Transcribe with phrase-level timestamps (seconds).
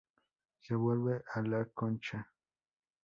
[0.61, 2.27] Se vuelve a la Concha.